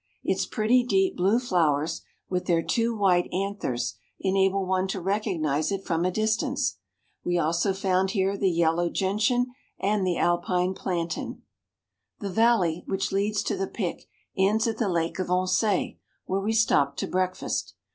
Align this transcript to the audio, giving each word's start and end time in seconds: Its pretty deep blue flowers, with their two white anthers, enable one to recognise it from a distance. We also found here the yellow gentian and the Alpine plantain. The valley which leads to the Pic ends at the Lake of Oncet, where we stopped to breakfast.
Its 0.23 0.47
pretty 0.47 0.83
deep 0.83 1.15
blue 1.15 1.37
flowers, 1.37 2.01
with 2.27 2.47
their 2.47 2.63
two 2.63 2.97
white 2.97 3.31
anthers, 3.31 3.99
enable 4.19 4.65
one 4.65 4.87
to 4.87 4.99
recognise 4.99 5.71
it 5.71 5.85
from 5.85 6.03
a 6.05 6.09
distance. 6.11 6.79
We 7.23 7.37
also 7.37 7.71
found 7.71 8.09
here 8.09 8.35
the 8.35 8.49
yellow 8.49 8.89
gentian 8.89 9.53
and 9.79 10.03
the 10.03 10.17
Alpine 10.17 10.73
plantain. 10.73 11.43
The 12.19 12.31
valley 12.31 12.83
which 12.87 13.11
leads 13.11 13.43
to 13.43 13.55
the 13.55 13.67
Pic 13.67 14.07
ends 14.35 14.65
at 14.65 14.79
the 14.79 14.89
Lake 14.89 15.19
of 15.19 15.29
Oncet, 15.29 15.97
where 16.25 16.39
we 16.41 16.53
stopped 16.53 16.97
to 17.01 17.07
breakfast. 17.07 17.75